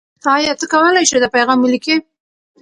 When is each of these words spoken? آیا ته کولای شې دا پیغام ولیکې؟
آیا 0.35 0.51
ته 0.59 0.65
کولای 0.73 1.05
شې 1.09 1.17
دا 1.23 1.29
پیغام 1.35 1.59
ولیکې؟ 1.61 1.95